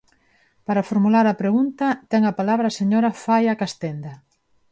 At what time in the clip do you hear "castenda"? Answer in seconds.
3.61-4.13